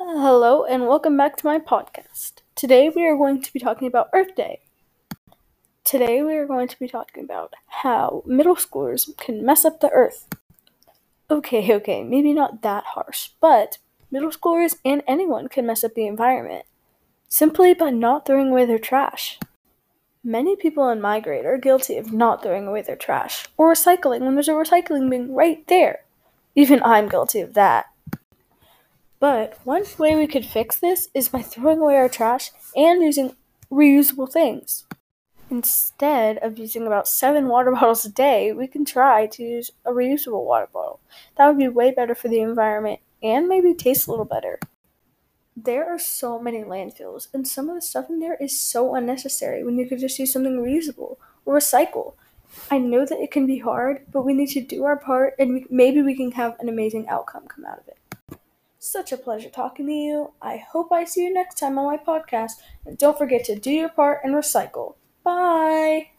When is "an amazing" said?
56.60-57.08